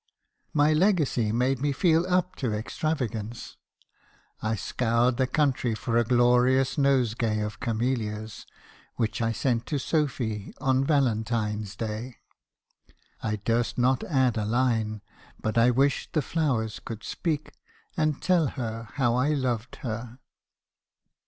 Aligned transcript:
"My 0.51 0.73
legacy 0.73 1.31
made 1.31 1.59
me 1.61 1.71
feel 1.71 2.07
up 2.11 2.35
to 2.37 2.51
extravagance. 2.51 3.57
I 4.41 4.55
scoured 4.55 5.17
the 5.17 5.27
country 5.27 5.75
for 5.75 5.95
a 5.95 6.03
glorious 6.03 6.75
nosegay 6.75 7.39
of 7.41 7.59
camellias, 7.59 8.47
which 8.95 9.21
I 9.21 9.31
sent 9.31 9.67
to 9.67 9.77
Sophy" 9.77 10.55
on 10.59 10.83
Valentine's 10.83 11.75
day. 11.75 12.15
I 13.21 13.35
durst 13.35 13.77
not 13.77 14.03
add 14.05 14.37
a 14.37 14.45
line, 14.45 15.03
but 15.39 15.55
I 15.55 15.69
wished 15.69 16.13
the 16.13 16.23
flowers 16.23 16.79
could 16.79 17.03
speak, 17.03 17.51
and 17.95 18.19
tell 18.23 18.47
her 18.47 18.89
how 18.93 19.13
I 19.13 19.33
loved 19.35 19.75
her. 19.83 20.17